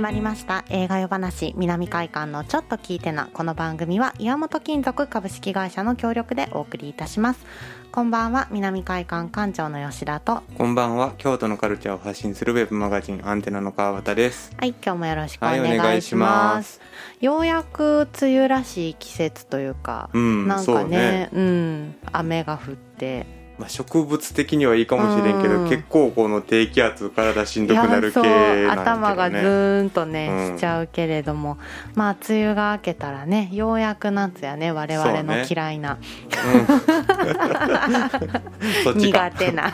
[0.00, 0.64] 始まりました。
[0.70, 7.44] 映画夜話南海館のちょっと聞いてなこの番組は岩本金属株式会社の協力でお送りいたします。
[7.92, 10.42] こんばんは南海館館長の吉田と。
[10.56, 14.52] こんばんは京都のカルチャーを発信するウェブマガジンアンテナの川端です。
[14.56, 16.80] はい今日もよろしくおはい願いします,、お願いします。
[17.20, 21.28] ようやく梅雨らしい季節というか、うんなんかそうね。
[21.34, 23.26] うん雨が降って
[23.60, 25.68] まあ、植物的にはいいかもしれんけど、うん。
[25.68, 28.32] 結構この低気圧体しんどくなる系いやそう
[28.64, 30.56] なん頭がずだけどねーんとね、うん。
[30.56, 31.58] しちゃうけれども。
[31.94, 35.98] まあ梅雨が明けたらねようやく夏やね我々の嫌いな、
[38.82, 39.28] そっちか。
[39.28, 39.70] 苦手な。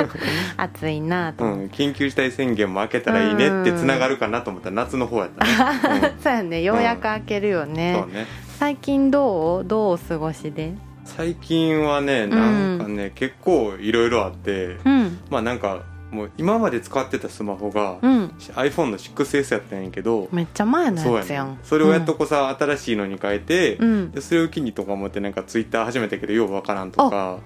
[0.56, 1.44] 暑いなと。
[1.44, 8.26] うん、緊急事態宣言も明けたらいいねってつながるかなと思ったら夏の方やったね、 そうやねようやく明けるようん、ねそう、ね。
[8.58, 9.64] 最近どう？
[9.64, 10.72] どうお過ごしで？
[11.06, 15.18] 最近はねなんかね、結構いろいろあってうん。
[15.30, 18.26] まあなんかもう今まで使ってたスマホが、うん。
[18.54, 21.52] iPhone の 6S やったんやけどめっちゃ前のややつやん。
[21.52, 21.58] ね。
[21.62, 24.10] それをやっとこさ、新しいのに変えて、うん。
[24.10, 27.38] でそれを機にとか思ってなんかツイッター始めたけどようわからんとか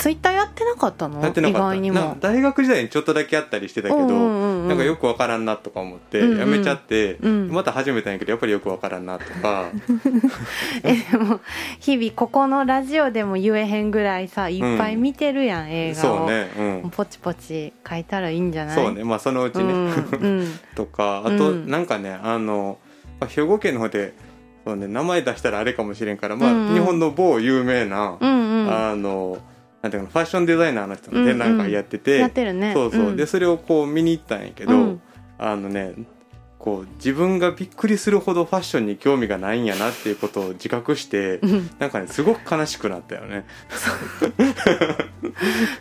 [0.00, 1.20] ツイッターやってなかったの？
[1.20, 1.74] やってなかった。
[1.74, 2.00] 意外にも。
[2.00, 4.62] なんか大学時代にちょっとだけやったりしてたけど、うんうんうん。
[4.62, 6.38] うんなんかよくわからんなとか思ってうんうん。
[6.38, 7.50] やめちゃって、うん。
[7.50, 9.68] また始めたんやけどやっぱりよくわからんなとか。
[10.84, 11.40] えでも
[11.80, 16.16] 日々ここのラジオでも言えへんぐらいさいっぱい見てるやん、映画を。
[16.18, 16.50] そうね。
[16.82, 16.90] うん。
[16.90, 18.74] ポチポチ書いたらいいんじゃない？
[18.76, 19.04] そうね。
[19.04, 20.58] まあそのうちね、うんうん。
[20.74, 21.68] とかあと、うん。
[21.70, 22.78] なんかねあの、
[23.20, 24.14] まあ、兵庫県の方で
[24.64, 26.74] そう、ね、名前出したらあれかもしれんから、まあうんうん。
[26.74, 28.72] 日本の某有名な、うんうん。
[28.72, 29.38] あの
[29.82, 32.20] なんていうのファッションデザイナーの人の展覧会やってて、
[32.74, 33.16] そうそう、ん。
[33.16, 35.02] でそれをこう見に行ったんやけど、うん。
[35.38, 35.94] あのね
[36.58, 41.70] こう自分がびっくりするほどファッションに興味がないんやなっていうことを自覚して、うん。
[41.78, 43.46] なんかねすごく悲しくなったよね。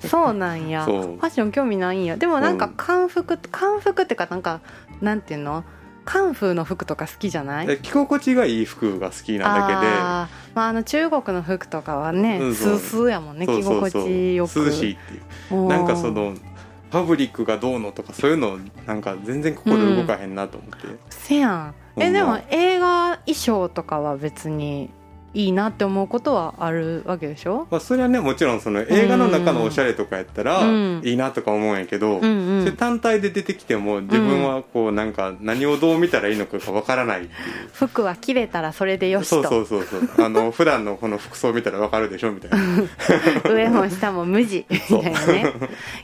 [0.08, 0.86] そうなんや。
[0.88, 2.16] ファッション興味ないんや。
[2.16, 2.74] でもなんかうん。
[2.78, 4.62] 漢服漢服っていうかなんか
[5.02, 5.66] なんていうの？
[6.12, 7.68] カンフーの服とか好きじゃない？
[7.68, 9.94] で着心地がいい服が好きなだけで。
[9.94, 10.56] あー。
[10.56, 12.74] まあ、あの中国の服とかはね、スうんそう。
[12.74, 14.66] ースーやもんね着心地よく。
[14.66, 15.68] 涼しいっていう。
[15.68, 21.76] なんかそのファブリックがどうのとかそういうのなんか全然心動かへんなと思って、せやん。
[21.94, 24.90] ほんまえでも映画衣装とかは別に
[25.34, 27.68] いいなって思うことはあるわけでしょ？
[27.70, 31.02] まあ、それはねもちろんその映画の中のおしゃれとかやったらうん。
[31.04, 32.64] いいなとか思うんやけど、うんうん。
[32.64, 37.30] それ単体で出てきても自分はこうなんか何をどう見たらいいのかがわからないう。
[37.74, 40.26] 服は着れたらそれでよしそうとそうそうそう。
[40.26, 42.32] あの 普段のこの服装見たらわかるでしょ？
[42.32, 42.58] みたいな。
[43.54, 44.66] 上も下も無地。
[44.70, 45.54] みたいなね。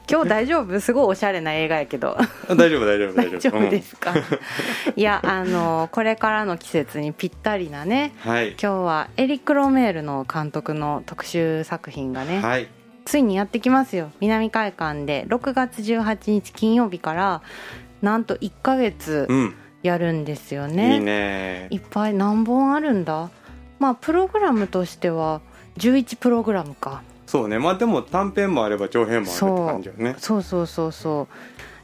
[0.09, 0.80] 今日大丈夫？
[0.80, 2.18] すごいおしゃれな映画やけど。
[2.50, 4.14] 大丈夫大丈夫大大丈丈夫夫ですか、
[4.96, 8.14] いやあのこれからの季節にぴったりなね。
[8.25, 8.50] うんはい。
[8.52, 12.68] 今日はエリック・ロメールの監督の特集作品がね、はい。
[13.06, 14.12] ついにやってきますよ。
[14.20, 15.26] 南海館で。
[15.30, 17.42] 6月18日金曜日から
[18.02, 19.56] なんと1ヶ月うん。
[19.84, 21.68] やるんですよね、いいね。
[21.70, 23.30] いっぱい何本あるんだ？
[23.78, 25.42] まあプログラムとしては
[25.78, 27.03] 11プログラムか。
[27.28, 27.59] そうね。
[27.59, 30.16] まあでも短編もあれば長編もあるって感じよね。
[30.18, 31.28] そうそうそうそ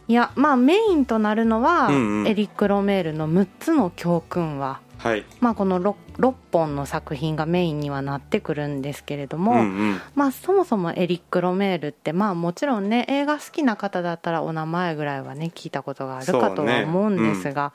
[0.08, 0.12] う。
[0.12, 2.28] いやまあメインとなるのは、うんうん。
[2.28, 5.26] エリック・ロメールの6つの教訓ははい。
[5.40, 10.02] まあこの 6, 6本の作品がメインにはなってくるんですけれども、うんうん。
[10.14, 17.74] まあそもそもエリック・ロメールってまあもちろんね映画好きな方だったらお名前ぐらいはね聞いたことがあるかとは思うんですが、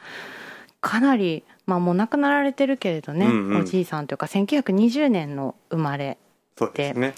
[0.81, 3.61] かなりまあもう亡くなられてるけれどね、うんうん。
[3.63, 6.19] おじいさんというか1920年の生まれ
[6.75, 7.15] ですね。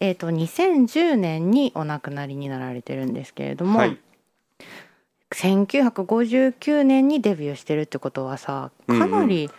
[0.00, 3.98] えー、と2010年にお亡くなりになられてるんですけれども、はい
[5.30, 9.50] 1959年にデビューしてるってことはさかなり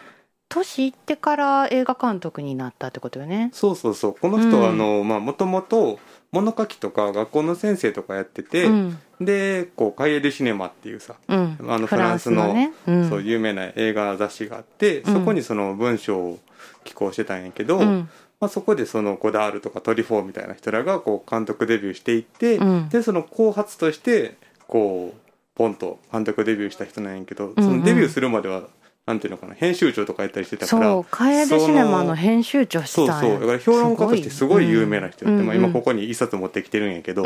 [0.49, 3.51] 年いってから映画監督になったってことよね。
[3.53, 4.15] そうそうそう。
[4.19, 4.73] この人はうん。
[4.73, 5.99] あのまあもともと
[6.31, 8.99] 物書きとか学校の先生とかやってて、うん。
[9.21, 15.13] でこう「カイエル・シネマ」っていうさうん、あのフランスのね、うん、そう有名な映画雑誌があって、うん。
[15.13, 16.39] そこにその文章を
[16.83, 18.09] 寄稿してたんやけど、うん。
[18.39, 22.89] まあ、そこでそのゴダールとかトリフォーみたいな人らがこう監督デビューしていって、うん。
[22.89, 24.35] でその後発として
[24.67, 25.28] こう
[25.59, 28.63] ポンと監督デビューした人なんやけど、そのデビューするまでは
[29.05, 33.31] なんていうのかな編集長とかやったりしてたからそう「カエルシネマ」の編集長してそうたんや。
[33.31, 37.25] そうだから評論家としてすごい有名な人やって、うんまあ、今ここに一冊持ってきてるんやけど、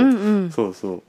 [0.49, 1.03] そうそう。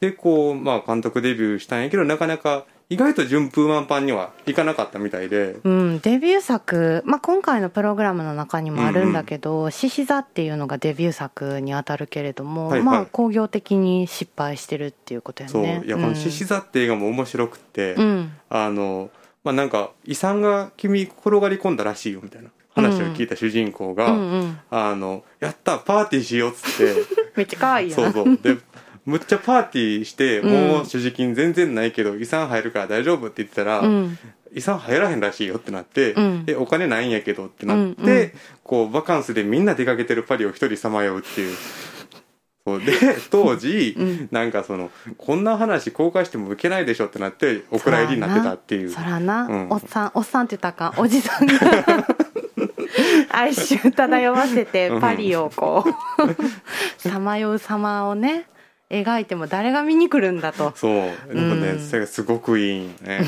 [0.00, 5.56] でこう、まあ、監督デビューしたんやけどなかなか意外と順風満帆にはいかなかったみたいで。
[5.64, 12.82] うん、デビュー作、まあ、今回のプログラムの中にもあるんだけど「獅子座」っていうのがデビュー作にあたるけれども、はいはい。
[12.82, 18.32] まあ興行的に失敗してるっていうことやそうねいやこの「獅子座」って映画も面白くって、うん。
[18.50, 19.10] あの
[19.42, 24.58] まあなんか遺産が君転がり込んだらしいよみたいな話を聞いた主人公が「うんうん。
[24.70, 26.94] あのやったパーティーしよう」っつって。
[27.36, 28.12] めっちゃ可愛いやん。
[28.12, 28.36] そうそう。
[28.36, 28.58] で
[29.04, 30.68] むっちゃパーティーして、うん。
[30.68, 34.18] もう所持金全然ないけど遺産入るから大丈夫って言ってたら、うん。
[34.54, 36.44] 遺産入らへんらしいよってなって、うん。
[36.46, 38.32] えお金ないんやけどってなって、うんうん。
[38.62, 41.56] こうバカンスでみんな出かけてるパリを一人さまようっていう。
[42.64, 42.84] そう。
[42.84, 42.92] で
[43.30, 44.28] 当時、うん。
[44.30, 48.90] なんかそのこんな話公開しても受けないでしょってなってお蔵入りになってたっていう。
[48.90, 49.66] そらな、うん。
[49.70, 51.00] おっさんおっさんって言ったかん。
[51.00, 51.54] おじさんが。
[53.30, 55.92] 哀愁漂わせてパリをこう
[57.08, 58.46] さまよう様をね
[58.92, 60.72] 描いても誰が見に来るんだと。
[60.76, 61.34] そう。
[61.34, 61.80] でもね、うん。
[61.80, 63.20] それがすごくいいね。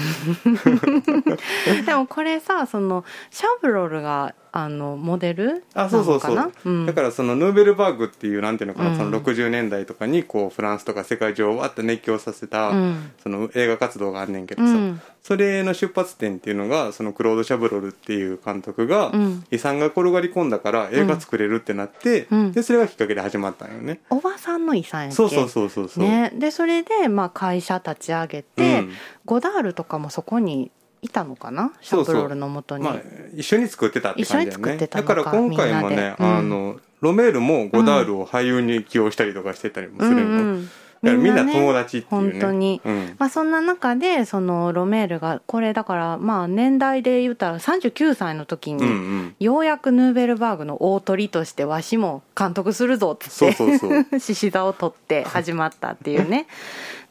[1.86, 6.52] でもこれさそのシャブロルがあのモデルあそうそうそう。
[6.66, 6.86] うん。
[6.86, 8.96] だからそのヌーベルバーグっていうなんていうのかな、うん。
[8.98, 13.10] その60年代とかにこうフランスとか世界中をわって熱狂させた、うん。
[13.22, 19.44] その映画活動があんねんけどさ、うんそれの出発点っていうのがそのクロード・シャブロルっていう監督が、うん。
[19.50, 22.52] 遺産が転がり込んだから映画作れるってなって、うん。
[22.52, 25.16] でそれがきっかけで始まったんよね、おばさんの遺産やっけ？
[25.16, 28.92] そうそうそうそうそう、ね、でそれでまあ会社立ち上げて、うん。
[29.24, 31.72] ゴダールとかもそこにいたのかな？
[31.80, 32.84] シャブロールのもとに。
[32.84, 32.96] まあ、
[33.34, 40.70] 一緒に作ってたって感じだよ一緒に作っねだから今回もねあのロメールもゴダールを俳優に起用したりとかしてたりもするんよ、うんうん
[41.12, 42.32] みんなね友達っていうね。
[42.32, 42.80] 本当に。
[42.84, 43.16] うん。
[43.18, 54.06] まあ、そんな中でそのロメールがこれだからまあ年代で言ったら39歳の時にんようやくヌーベルバーグの大鳥としてわしも監督するぞっつそうってそうそう。
[54.18, 56.46] 獅子座を取って始まったっていうね。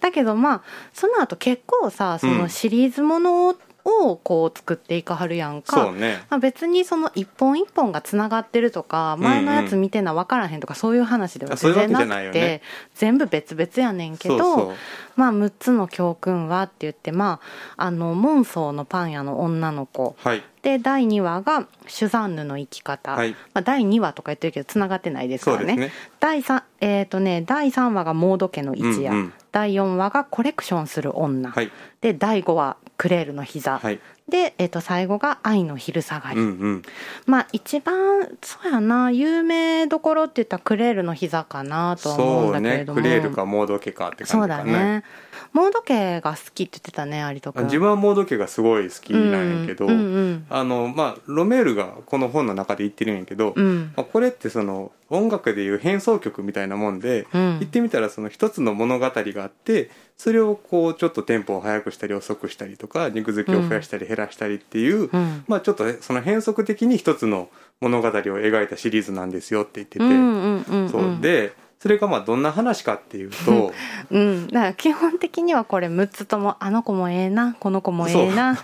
[0.01, 0.61] だけどまあ
[0.93, 6.23] その後結構さそのシリーズものををこう作っていかはるやんか、ね。
[6.29, 12.61] まあ、別にその一本一本がつながってるとか前のやつ見てな分からへんとかそういう話では全然なくて
[12.95, 14.73] 全部別々やねんけど
[15.15, 17.39] まあ6つの教訓はって言ってま
[17.75, 20.15] ああのモンソーのパン屋の女の子。
[20.23, 20.43] はい。
[20.61, 23.31] で第2話がシュザンヌの生き方、はい。
[23.53, 25.91] まあ、第2話とか言ってるけどつながってないですからね。
[26.21, 29.33] 第 3, えーとね第3話がモード家の一夜、うんうん。
[29.51, 31.69] 第4話がコレクションする女、はい。
[31.99, 33.99] で第5話クレールの膝、はい。
[34.29, 36.81] で、えー、と最後が愛の昼下がり、うんうん。
[37.25, 43.01] まあ一番そうやな有名どころって言ったらクレールの膝かなとは思うんそうねだけれども。
[43.01, 45.03] クレールかモード家かってそう感じかねだね。
[45.51, 50.45] モード家が好きって言ってたね有人君自分はモード家がすごい好きなんやけど、うんうん。
[50.49, 53.91] あのまあロメールがこの本の中で言ってるんやけど、うん。
[53.95, 57.59] まあ、これってその音楽でいう変奏曲みたいなもんで、うん。
[57.59, 65.43] 言ってみたらその一つの物語があってそれをこうちょっとテンポを速くしたり遅くしたりとか肉付きを増やしたり減らしたりっていう、うん。
[65.47, 67.49] まあちょっとその変則的に一つの
[67.81, 70.89] 物語を描いたシリーズなんですよって言ってて、うんうんうんうん。
[70.89, 71.17] そう。
[71.21, 73.73] でそれがまあどんな話かっていうと。
[74.09, 78.53] うん、だから基本的にはこれ6つともあの子もええなこの子もええな。
[78.55, 78.57] っ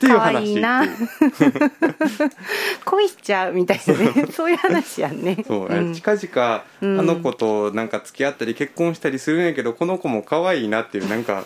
[0.00, 0.82] ていう可愛話いな。
[2.84, 4.26] 恋しちゃうみたいなね。
[4.34, 5.44] そういう話やんね。
[5.46, 5.94] そう、ん。
[5.94, 6.98] 近々うん。
[6.98, 11.44] あの子となんか付き合ったり結婚したりするんやけどこの子も可愛いなっていうなんか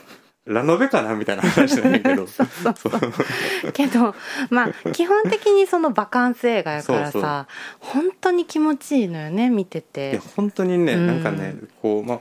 [0.52, 2.26] ラノベかなみたいな話なんやけど。
[2.28, 3.72] そうそうそう。
[3.72, 4.14] けど
[4.50, 7.46] まあ基本的にそのバカンス映画やからさ
[7.80, 11.06] そう本当に気持ちいいのよね見ていやて本当にね、うん。
[11.06, 12.20] なんかねこうまあ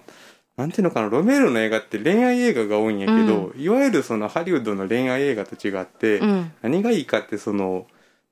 [0.57, 6.51] なんていうのかなロメールの映画って恋愛映画が多いんやけど、いわゆるそのハリウッドの恋愛映画と違って、うん。
[6.61, 7.87] 何がいいかってその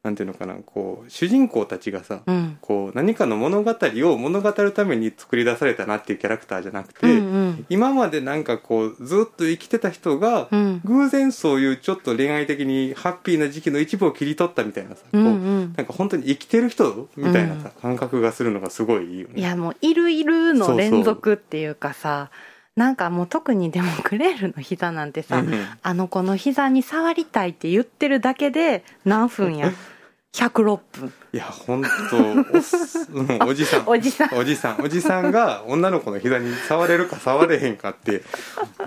[0.08, 2.58] なんていうのかなこう主人公たちがさ、うん。
[2.62, 7.14] こう何かの物語を物語るために作り出されたなっていうキャラクターじゃなくて、うんう
[7.50, 7.66] ん。
[7.68, 10.82] 今までなんかこうずっと生きてた人が、うん。
[10.86, 15.74] 偶然そういうちょっと恋愛的にハッピーな時期の一部を切り取ったみたいなさ、うんうん。
[15.76, 19.34] なんか本当に生きてる人みたいなさ、感覚がするのがすごいいいよね。
[19.42, 22.32] いやもういるいるの連続っていうかさ
[22.78, 25.66] なんかもう特にでもクレールの膝なんてさ、うんうん。
[25.82, 29.74] あの子の膝に触りたいって言ってるだけで何分や
[30.38, 31.12] 106分。
[31.38, 32.18] いや本当
[33.46, 33.84] おおじさん。
[33.86, 34.36] おじさん。
[34.36, 34.82] おじさん。
[34.82, 38.24] おじさんが女の子の膝に触れるか触れへんかって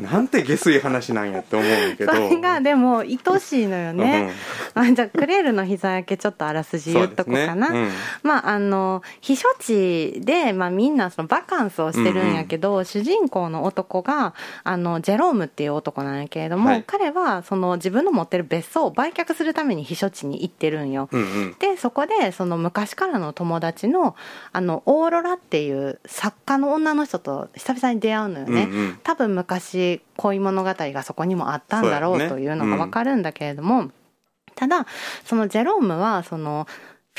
[0.00, 2.12] なんて下水話なんやって思うけど。
[2.12, 4.33] それがでも愛しいのよね、
[4.75, 16.85] あじゃあクレールの膝焼けちょっとあらすじ言っとこうかな、そうですねまああの避暑地で、まあ、みんなそのバカンスをしてるんやけど、主人公の男があのジェロームっていう男なんやけれども、はい。
[16.85, 21.09] 彼はその自分の持ってる別荘を売却するために避暑地に行ってるんよ。
[21.12, 21.57] うんうんうん。
[21.61, 24.16] でそこでその昔からの友達の
[24.50, 28.62] あのオーロラっていう作家の女の人と久々に出会うのよね。
[28.62, 28.99] うんうん。
[29.02, 33.90] 多分昔恋物語がそこにもあったんだろうというのがわかるんだけれども、
[34.54, 34.87] ただ
[35.26, 36.66] そのジェロームはその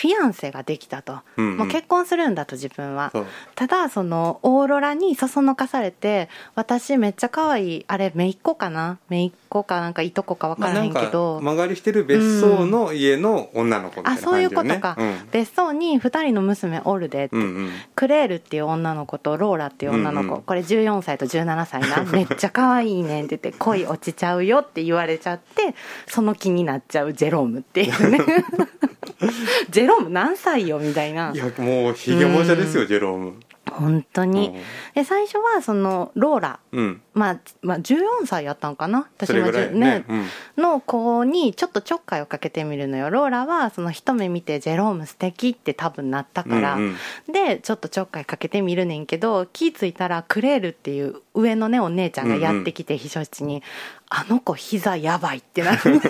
[0.01, 1.57] フフィアンセができたと、うんうん。
[1.57, 3.13] もう結婚するんだと自分は。
[3.53, 8.97] ただそのオーロラにそそのかされて私めっちゃ可愛いあれ姪っ子かな？
[9.09, 14.27] 姪っ子かなんかいとこか分からへんけど、曲がりしてる別荘の家の女の子みたいな感じよ、ね。
[14.27, 14.97] あそういうことか。
[15.31, 17.55] 別荘に2人の娘おるでって、うん、うん。
[17.57, 20.41] うんクレールっていう女の子とローラっていう女の子、うんうん。
[20.41, 22.03] これ14歳と17歳な。
[22.11, 25.75] めっちゃ可愛いねんって言って恋落ちちゃうよって言われちゃって
[26.07, 28.19] その気になっちゃうジェロームっていうね
[29.69, 31.31] ジェローム何歳よみたいな。
[31.33, 33.33] いやもうひげもじゃですよ、ジェローム。
[33.71, 34.53] 本当に。
[34.95, 36.59] で最初はそのローラ。
[36.71, 39.07] うん、うんまあ、まあ14歳やったんかな。
[39.17, 40.05] 私それぐらい10ね。
[40.07, 40.27] うん。
[40.57, 43.09] の子にちょっとちょっかいをかけてみるのよ。
[43.09, 46.83] ローラはその一目見てジェローム素敵って多分なったから、うん
[47.27, 47.33] うん。
[47.33, 53.63] でちょっとちょっかいかけてみるねんけど気ぃ付いたらクレールっていう上のねお姉ちゃんがやってきて秘書室に
[54.09, 55.79] 「あの子膝やばい」ってなる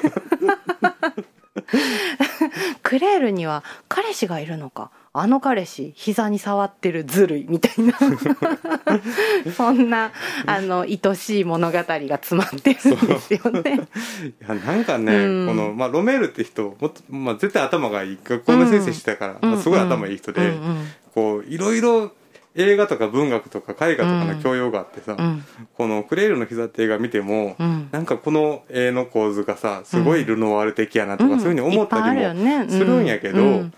[2.84, 4.91] クレールには彼氏がいるのか？
[5.13, 7.94] あの彼氏膝に触ってるずるいみたいな。
[9.56, 10.12] そんな
[10.46, 13.88] あの愛しい物語が詰まってるんですよね。
[14.24, 15.48] いやなんかね、うん。
[15.48, 18.18] この、まあ、ロメールって人もまあ、絶対頭がいい。
[18.24, 20.88] 学校の先生してたから、まあ、すごい頭いい人で、うんうん。
[21.13, 22.13] こういろいろ
[22.55, 25.43] 映画とか文学とか絵画とかの教養があってさ、うん。
[25.77, 27.89] この「クレールの膝」って映画見ても、うん。
[27.91, 31.39] なんかこの絵の構図がさすごいルノワール的やなとか、うん。
[31.39, 33.74] そういうふうに思ったりもするんやけど、うん。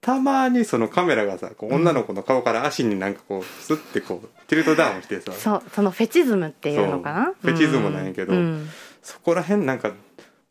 [0.00, 5.32] たまにそのカメラがさ女の子の顔から足になんかこうスッてこうティルトダウンしてさ。
[5.32, 7.32] そうそのフェチズムっていうのかな？
[7.40, 8.68] フェチズムなんやけどうん。
[9.02, 9.92] そこら辺なんか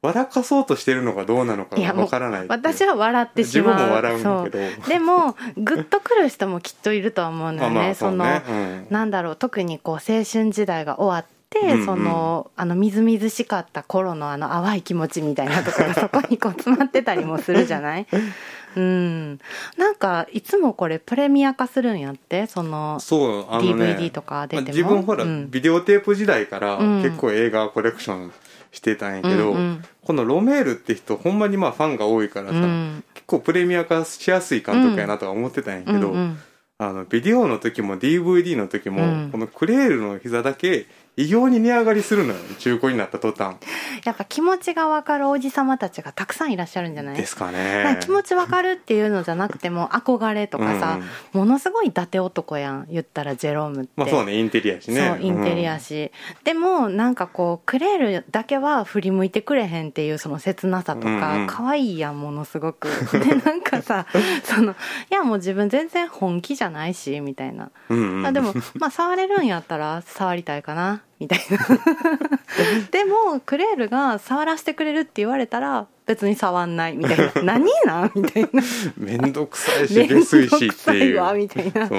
[0.01, 3.77] 笑かそうとしてるのかどうなのかわからない私は笑ってし自まう。
[3.77, 4.49] 分も笑うんだけ
[4.81, 4.87] ど。
[4.87, 8.41] でもグッとくる人もきっといるとは思うのよね,、まあまあそのね。
[8.47, 8.87] うん。
[8.89, 9.35] なんだろう。
[9.35, 18.07] 特にこう青春時代が終わって、そのあのみずみずしかった頃のあの淡い気持ちみたいなところがそこにこう詰まってたりもするじゃない？
[18.77, 19.39] うん。
[19.77, 22.45] なんかいつもこれプレミア化するんやって？
[22.47, 25.51] そのそうあのね DVD とか出ても、まあ自分ほら、うん。
[25.51, 27.03] ビデオテープ時代からうん。
[27.03, 28.31] 結構映画コレクション
[28.71, 29.85] してたんやけど、うんうん。
[30.03, 33.03] このロメールって人ほんまにまあファンが多いからさ、うん。
[33.13, 36.39] 結構プレミア化しやすい監督やなとは思ってたんやけど、うんうん。
[36.77, 39.29] あのビデオの時も DVD の時も、うん。
[39.31, 40.85] このクレールの膝だけ
[41.21, 42.39] 異様に値上がりするのよ。
[42.59, 43.57] 中古になった途端。
[44.05, 47.17] やっぱ気持ちが分かるおじさまたちがたくさんいらっしゃるんじゃない？
[47.17, 47.83] ですかね。
[47.83, 50.99] か気持ち分かるっていうのじゃなくても憧れとかさ、
[51.33, 55.09] ものすごい伊達男やん言ったらジェロームって、まあそうねインテリアしね。
[55.09, 56.11] そうインテリアし、
[56.45, 61.19] でもなんかこうクレールだけは振り向いてくれへんっていうその切なさとうんうん。
[61.19, 62.87] か可愛いやんものすごく。
[63.11, 64.05] でなんかさ
[64.45, 64.75] そのい
[65.09, 68.33] やもう自分全然本気じゃないしみたいな、うんうん。
[68.33, 71.57] でもまあ触れるんやったら触りたいかなみたいな。
[72.91, 77.31] でもクレールが触らせてくれるって言われたら別に触んないみたいな。
[77.43, 78.63] 何なんみたいな。
[78.97, 81.89] めんどくさいし面下水しっていうさいわみたいな。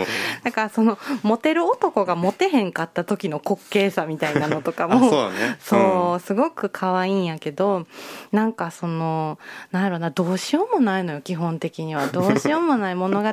[0.42, 5.56] だからそのモテる男がモテへんかった時の滑稽さみたいなのとかあそうね。
[5.60, 7.86] そうすごく可愛いんやけど
[8.32, 9.38] なんかその
[9.70, 12.06] なんやろなどうしようもないのよ基本的には。
[12.10, 13.32] どうしようもない物語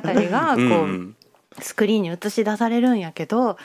[0.54, 1.16] こううん。
[1.60, 3.56] スクリーンに映し出されるんやけど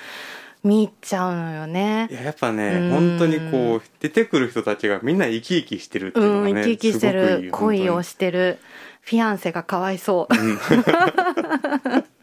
[0.64, 2.08] 見入っちゃうのよね。
[2.10, 2.14] い。
[2.14, 2.92] ややっぱうねん。
[2.92, 8.60] 本当にこう出てくる人たちがみんな生き生きしてるっていうのうん、がね生き生きしてる恋をしてる
[9.02, 10.34] フィアンセがかわいそう、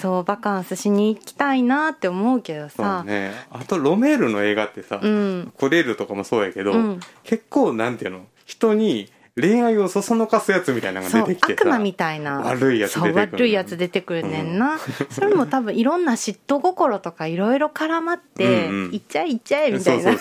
[0.00, 3.02] そうバカンスしに行きたいなって思うけどさ。
[3.04, 3.32] ね。
[3.50, 5.52] あとロメールの映画ってさ、うん。
[5.56, 7.00] コレールとかもそうやけど、うん。
[7.24, 11.62] 結構なんていうの人に恋愛をそそのかすやつみたいなのが出てきてさ。
[11.62, 12.40] 悪魔みたいな。
[12.40, 14.78] 悪いやつ出てくる悪いやつ出てくるねんな、
[15.10, 18.94] それも多分いろんな嫉妬心とかいろいろ絡まって、うんうん。
[18.94, 20.12] いっちゃえいっちゃえみたいな。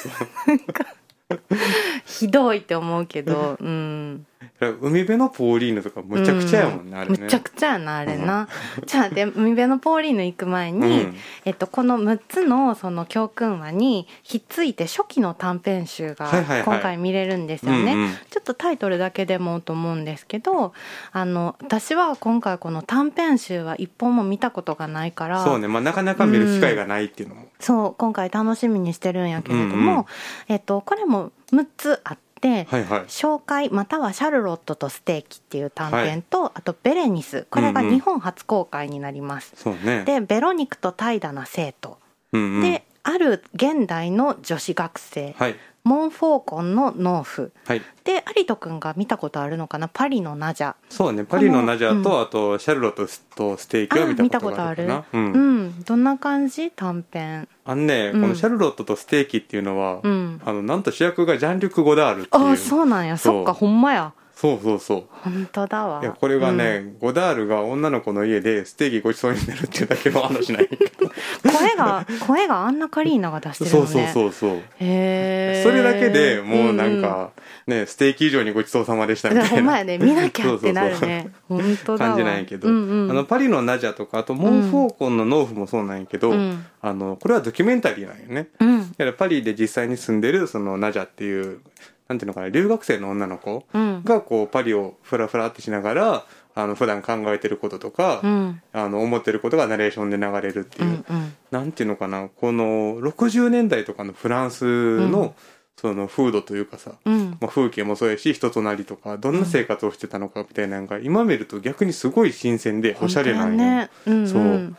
[2.06, 3.58] ひどいって思うけど。
[3.60, 4.26] うん
[4.60, 7.18] 海辺のポーリーヌとかむちゃくちゃやもんね、あれね。
[7.20, 8.48] むちゃくちゃやなあれな、
[8.86, 11.16] じゃあで海辺のポーリーヌ行く前に、うん。
[11.46, 16.30] えっと、この6つのその教訓話にひっついて初期の短編集が
[16.64, 18.10] 今回見れるんですよね、うんうん。
[18.30, 20.74] ちょっとタイトルだけでもと思うんですけど
[21.12, 30.06] あの私は今回この短編集は一本も見たことがないからそうね、まあ、なかなか見る機会がないっていうのも、そう今回楽しみにしてるんやけれども、うんうん。
[30.48, 33.02] えっと、これも6つあって、はいはい。
[33.04, 37.48] 紹介またはシャルロットとステーキっていう短編と、あとベレニス。
[37.50, 37.94] これがうんうん。
[37.94, 40.04] 日本初公開になります、そうね。
[40.06, 41.98] でベロニクと怠惰な生徒、
[42.32, 47.52] うんうん、である現代の女子学生、はいモンフォーコンの農夫。
[47.66, 47.82] はい。
[48.04, 49.88] で有人君が見たことあるのかな？
[49.88, 50.74] パリのナジャ。
[50.90, 51.24] そうね。
[51.24, 54.96] パリのナジャと、こあとシャルロットとステーキは見たことがあるかな？
[54.96, 56.72] あ見うん、どんな感じ？
[56.72, 57.48] 短編。
[57.66, 58.22] あのね、うん。
[58.22, 60.42] このシャルロットとステーキっていうのは、うん。
[60.44, 62.44] あのなんと主役がジャンリュク・ゴダールっていう。
[62.44, 63.18] ああそうなんや。
[63.18, 64.12] そっかほんまや
[64.46, 65.04] そうそうそう。
[65.10, 66.02] 本当だわ。
[66.02, 70.84] いやこれがね、ゴダールが女の子の家でステーキごちそうになるっていうだけの話なんやけど。
[71.02, 71.06] う
[71.50, 73.88] ん声が声がアンナ・カリーナが出してるのね。
[73.88, 74.58] そうそうそうそう。
[74.58, 77.32] へえそれだけでもうなんか、
[77.68, 79.50] ねステーキ以上にごちそうさまでしたみたいな。
[79.56, 81.32] ほんまやね見なきゃってなるね。
[81.50, 82.12] 本当だわ。
[82.12, 83.12] 感じなんやけど、うんうん。
[83.12, 86.66] あのパリのナジャとかあとモンフォーコンの農夫もそうなんやけど、うん。
[86.82, 88.50] あのこれはドキュメンタリーなんよね。
[88.60, 88.92] うん。
[88.92, 91.60] だからパリで実際に住んでるそのナジャっていう
[92.08, 94.04] なんていうのかな留学生の女の子うん。
[94.04, 98.62] がこうパリをフラフラってしながらあの普段考えてることとか、うん。
[98.74, 101.34] あの思ってることがナレーションで流れるっていう、うんうん。
[101.52, 105.32] なんていうのかなこの60年代とかのフランスの、うん。
[105.78, 107.38] その風土というかさ、うん。
[107.42, 114.28] まあ、風景もそうやし人となりとかどんな生活をしてたのかみたいなのが今見ると逆にすごい新鮮でおしゃれなんよ、ねうんうん。
[114.28, 114.76] そう。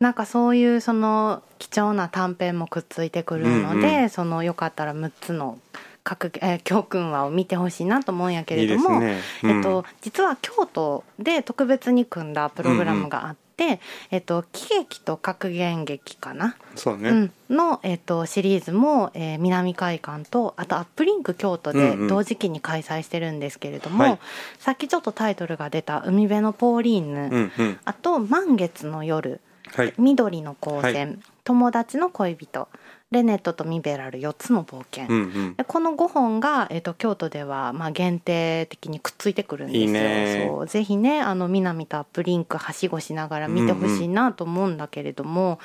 [0.00, 5.58] なんかそういうその貴重な短編もくっついてくるので、うんうそのよかったら6つの
[6.02, 9.56] 各、えー教訓話を見てほしいなと思うんやけいいれどもですね、うん。
[9.58, 13.80] えっと、実は京都で特別に組んだプログラムがあって、
[14.10, 22.08] えっと、喜劇と格言劇かな、そうね、うん、の、えっと、シリーズも、えー南海館とあとアップリンク京都でうんうん。
[22.08, 24.18] 同時期に開催してるんですけれども、はい。
[24.58, 27.80] さっきちょっとタイトルが出た「海辺のポーリーヌ」うんうん。
[27.84, 29.40] あと「満月の夜」
[29.74, 29.94] はい。
[29.98, 31.14] 緑の光線、は
[31.44, 32.68] 友達の恋人
[33.10, 35.54] レネットとミベラル4つの冒険、うんうん。
[35.56, 40.46] でこの5本が、えっと京都では、まあ、限定的にくっついてくるんですよ。
[40.58, 40.66] そう。
[40.68, 45.58] ぜひねあの南とアップリンクはしごしながら見てほしいなと思うんだけれども、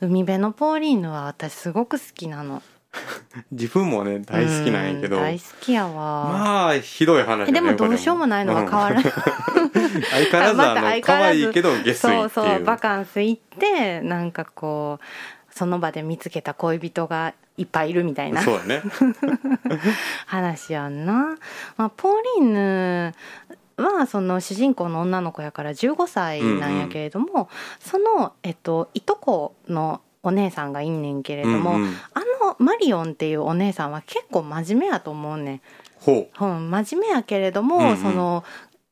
[0.00, 2.62] 海辺のポーリーヌは私すごく好きなの。
[3.50, 5.16] 自分もね大好きなんやけど。
[5.16, 9.04] う大好きやわ、まあひどい話だねでもどうしようもないのは変わらない、
[9.64, 10.02] うん。
[10.04, 15.04] 相変わらずあの可愛いけど下水っていうそうそうバカンス行ってなんかこう
[15.52, 18.82] その場で見つけた恋人がいっぱいいるみたいなそうだね。
[20.26, 21.36] 話やんな、
[21.76, 23.14] まあ、ポーリーヌ
[23.76, 27.48] はその主人公の女の子やから15歳なんやけれども、
[27.80, 31.96] その、えっと、いとこのお姉さんがいんねんけれども、うんうん。
[32.14, 35.60] あのマリオンっていうお姉さんは結構真面目やと思うねん。
[36.00, 36.46] ほう。
[36.46, 37.96] ん、真面目やけれども、うんうん。
[37.98, 38.44] その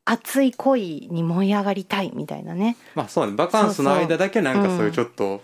[0.04, 2.76] 熱い恋に燃え上がりたいみたいなね。
[2.96, 3.32] うまあそうね。
[3.36, 5.40] バカンスの間だけなんかそういうちょっと、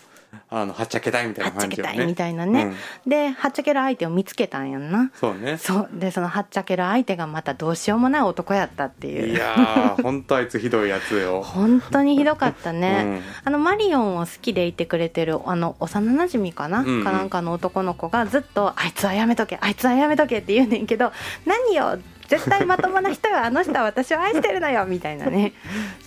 [0.49, 1.91] あのはっちゃけたいみたいはな感じよね。
[1.91, 2.75] っちゃけたいみたいなね、
[3.07, 5.11] ではっちゃける相手を見つけたんやんな。
[5.15, 5.59] そうね。
[5.59, 5.89] そう。
[5.93, 9.35] でそのはっちゃける相手がまたどうしようもない男やったっていう。
[9.35, 13.23] いやー本当あいつひどいやつよ、 本当にひどかったね、うん。
[13.45, 17.05] あのマリオンを好きでいてくれてるあの幼なじみかな、うんうん。
[17.05, 21.13] かなんかの男の子がずっと「あいつはやめとけあいつはやめとけ」って言うねんけど
[21.45, 23.39] 「何よ絶対まともな人よ。
[23.39, 25.53] あの人は私を愛してるのよ」みたいなね。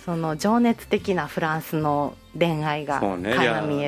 [0.04, 3.34] その情熱的なフランスの恋愛がそうね。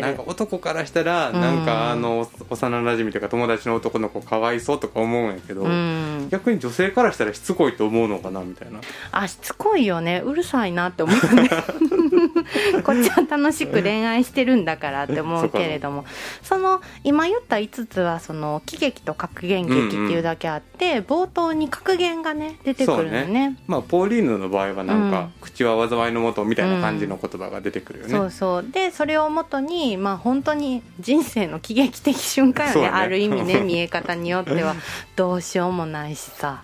[0.00, 1.40] なんか男からしたらうん。
[1.40, 6.28] なんかあの幼馴染というか友達の男の子かわいそうとか思うんやけど、うん。
[6.30, 8.80] 逆に女性からしたらしつこいと思うのかなみたいな。
[9.12, 10.22] あしつこいよね。
[10.24, 11.50] うるさいなって思うね。
[12.84, 16.04] こっちは楽しく恋愛してるんだからって思うけれども。
[16.42, 23.56] その今言った5つはその喜劇と格言劇っていうだけあって、冒頭に格言がね出てくるのそうね。
[23.66, 25.32] まあポーリーヌの場合はなんか、うん。
[25.40, 34.74] 口は災いのもとみたいな感じの言葉が出てくるよね、そうでそれをもとにまあ本当に人生の喜劇的瞬間よねねある意味ね見え方によっては
[35.16, 36.62] どうしようもないしさ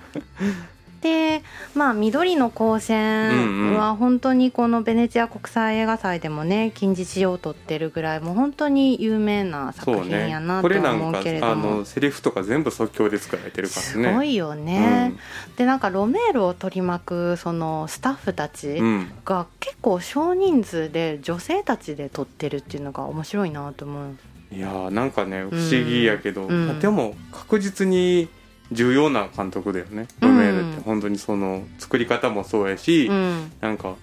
[1.00, 1.42] で
[1.74, 13.86] まあ緑の光線は本当にこのベネチア国際映画祭でもね金獅子を取ってるぐらいもう本当に有名な作品やなとこれなん思うかあけれどものセリフとか全部即興で作られてるからね。
[13.86, 15.14] すごいよね、
[15.56, 19.10] でなんかロメールを取り巻くそのスタッフたち、うん。
[19.24, 24.16] が結構少人数で女性たちで撮ってるっていうのが面白いなと思う。
[24.50, 26.80] いやーなんかね不思議やけど、うん。
[26.80, 28.28] でも確実に
[28.72, 30.06] 重要な監督だよね。
[30.22, 30.80] うんロメールって。
[30.82, 33.52] 本当にその作り方もそうやし、うん。
[33.60, 33.96] なんか、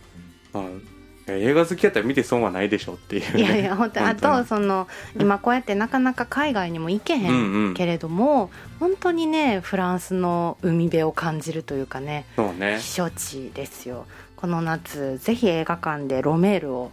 [0.54, 0.63] まあ、
[1.28, 4.06] 映画好きやったら見て損はないでしょっていう、ね、いやいや 本当に。
[4.06, 4.88] あとその
[5.19, 7.73] 今こうやってなかなか海外にも行けへうんうんん。
[7.73, 12.75] けれども、本当にねフランスの海辺を感じるというかねそうね。
[12.75, 14.06] 避暑地ですよ。
[14.36, 16.91] この夏ぜひ映画館でロメールを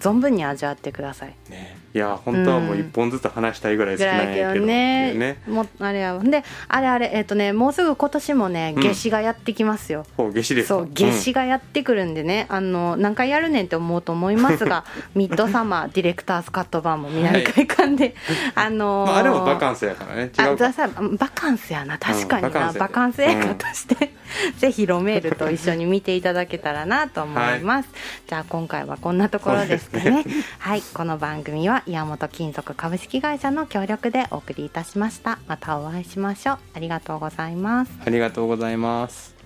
[0.00, 1.34] 存分に味わってください。
[1.48, 4.36] ねいや本当はもう一本ずつ話したいぐらい好きなん。
[4.36, 5.12] やけどね。
[5.14, 6.22] ねもうあれやわ。
[6.22, 8.82] であれあれえっ、とねもうすぐ今年もねうん。
[8.84, 10.74] 夏至がやってきますよ、ほう夏至ですか？
[10.74, 14.84] そう夏至がやってくるんでね、あの何回やるねんって思うと思いますが
[15.16, 18.14] ミッドサマーディレクターズカット版も南海館で、
[18.54, 20.22] あのーまあ、あれもバカンスやからね。
[20.22, 20.66] 違うか。
[20.66, 21.98] あバカンスやな。
[21.98, 22.80] 確かにな、うんバカンスや。
[22.80, 24.12] バカンス映画として、
[24.58, 27.88] ぜひロメールと一緒に見ていただけたらなと思います、
[28.28, 30.24] じゃあ今回はこんなところですかね。
[30.58, 30.82] はい。
[30.94, 35.38] この番組は岩本金属株式会社の協力でお送りいたしました。
[35.46, 36.58] またお会いしましょう。
[36.74, 37.92] ありがとうございます。
[38.04, 39.39] ありがとうございます